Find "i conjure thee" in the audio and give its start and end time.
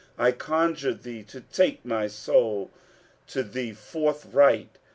0.17-1.21